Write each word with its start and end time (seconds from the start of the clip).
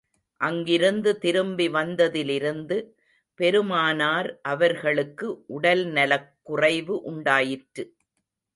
அங்கிருந்து 0.41 1.17
திரும்பி 1.17 1.67
வந்ததிலிருந்து, 1.69 2.77
பெருமானார் 3.39 4.39
அவர்களுக்கு 4.43 5.27
உடல்நலக் 5.47 6.31
குறைவு 6.43 7.01
உண்டாயிற்று. 7.03 7.85